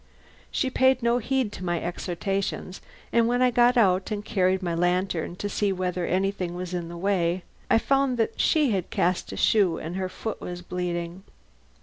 [0.49, 2.81] She paid no heed to my exhortations,
[3.13, 6.89] and when I got out and carried my lantern to see whether anything was in
[6.89, 11.21] the way, I found that she had cast a shoe and her foot was bleeding.